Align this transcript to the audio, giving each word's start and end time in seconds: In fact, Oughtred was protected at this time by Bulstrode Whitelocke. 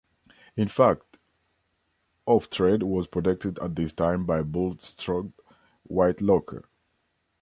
In 0.57 0.67
fact, 0.67 1.19
Oughtred 2.27 2.81
was 2.81 3.05
protected 3.05 3.59
at 3.59 3.75
this 3.75 3.93
time 3.93 4.25
by 4.25 4.41
Bulstrode 4.41 5.31
Whitelocke. 5.87 6.63